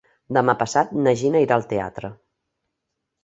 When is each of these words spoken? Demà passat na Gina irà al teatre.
Demà 0.35 0.53
passat 0.61 0.95
na 1.07 1.13
Gina 1.19 1.43
irà 1.45 1.59
al 1.61 1.67
teatre. 1.73 2.11